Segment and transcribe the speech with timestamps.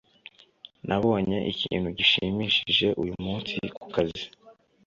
[0.87, 4.23] Nabonye ikintu gishimishije uyumunsi kukazi.